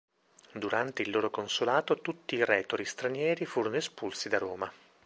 Durante 0.53 1.03
il 1.03 1.11
loro 1.11 1.29
consolato 1.29 2.01
tutti 2.01 2.33
i 2.33 2.43
retori 2.43 2.85
stranieri 2.85 3.45
furono 3.45 3.75
espulsi 3.75 4.29
da 4.29 4.39
Roma. 4.39 4.73